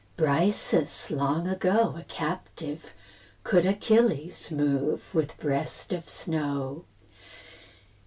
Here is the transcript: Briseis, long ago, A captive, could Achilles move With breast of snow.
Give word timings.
Briseis, 0.17 1.11
long 1.15 1.47
ago, 1.47 1.93
A 1.95 2.03
captive, 2.05 2.89
could 3.43 3.67
Achilles 3.67 4.49
move 4.51 5.13
With 5.13 5.37
breast 5.37 5.93
of 5.93 6.09
snow. 6.09 6.85